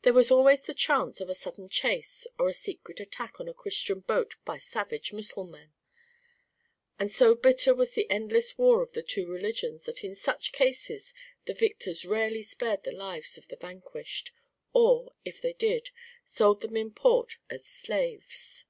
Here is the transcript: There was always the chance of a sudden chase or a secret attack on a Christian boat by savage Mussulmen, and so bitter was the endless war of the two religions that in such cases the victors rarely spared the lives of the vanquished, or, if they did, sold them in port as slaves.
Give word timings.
There 0.00 0.14
was 0.14 0.30
always 0.30 0.62
the 0.62 0.72
chance 0.72 1.20
of 1.20 1.28
a 1.28 1.34
sudden 1.34 1.68
chase 1.68 2.26
or 2.38 2.48
a 2.48 2.54
secret 2.54 3.00
attack 3.00 3.38
on 3.38 3.48
a 3.50 3.52
Christian 3.52 4.00
boat 4.00 4.36
by 4.46 4.56
savage 4.56 5.12
Mussulmen, 5.12 5.74
and 6.98 7.10
so 7.12 7.34
bitter 7.34 7.74
was 7.74 7.92
the 7.92 8.10
endless 8.10 8.56
war 8.56 8.80
of 8.80 8.94
the 8.94 9.02
two 9.02 9.26
religions 9.30 9.84
that 9.84 10.02
in 10.02 10.14
such 10.14 10.52
cases 10.52 11.12
the 11.44 11.52
victors 11.52 12.06
rarely 12.06 12.40
spared 12.42 12.84
the 12.84 12.92
lives 12.92 13.36
of 13.36 13.48
the 13.48 13.56
vanquished, 13.56 14.32
or, 14.72 15.12
if 15.26 15.42
they 15.42 15.52
did, 15.52 15.90
sold 16.24 16.62
them 16.62 16.74
in 16.74 16.90
port 16.90 17.36
as 17.50 17.66
slaves. 17.66 18.64